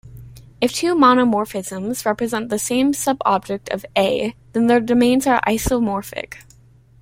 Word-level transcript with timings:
If 0.59 0.73
two 0.73 0.95
monomorphisms 0.95 2.07
represent 2.07 2.49
the 2.49 2.57
same 2.57 2.91
subobject 2.93 3.69
of 3.71 3.85
"A", 3.95 4.33
then 4.53 4.65
their 4.65 4.79
domains 4.79 5.27
are 5.27 5.39
isomorphic. 5.45 6.39